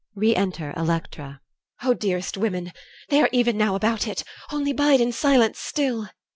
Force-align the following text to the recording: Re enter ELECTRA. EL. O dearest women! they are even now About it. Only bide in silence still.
Re 0.15 0.35
enter 0.35 0.73
ELECTRA. 0.75 1.41
EL. 1.83 1.91
O 1.91 1.93
dearest 1.93 2.35
women! 2.35 2.71
they 3.09 3.21
are 3.21 3.29
even 3.31 3.55
now 3.55 3.75
About 3.75 4.07
it. 4.07 4.23
Only 4.51 4.73
bide 4.73 4.99
in 4.99 5.11
silence 5.11 5.59
still. 5.59 6.09